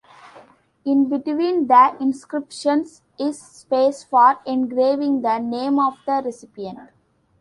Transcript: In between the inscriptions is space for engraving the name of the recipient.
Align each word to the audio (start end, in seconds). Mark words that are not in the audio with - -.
In 0.83 1.09
between 1.09 1.67
the 1.67 1.95
inscriptions 1.99 3.03
is 3.19 3.39
space 3.39 4.03
for 4.03 4.39
engraving 4.47 5.21
the 5.21 5.37
name 5.37 5.77
of 5.77 5.99
the 6.07 6.23
recipient. 6.25 6.89